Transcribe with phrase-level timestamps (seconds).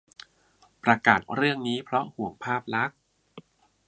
[0.83, 2.97] -ประกาศเรื่องนี้เพราะห่วงภาพลักษณ์